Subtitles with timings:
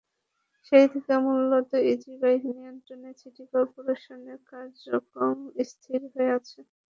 [0.65, 5.37] সেই থেকে মূলত ইজিবাইক নিয়ন্ত্রণে সিটি করপোরেশনের কার্যক্রম
[5.69, 6.59] স্থবির হয়ে আছে।